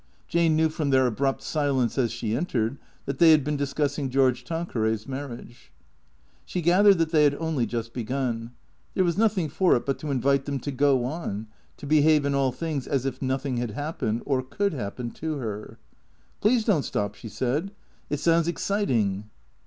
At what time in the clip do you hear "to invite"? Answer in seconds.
9.99-10.45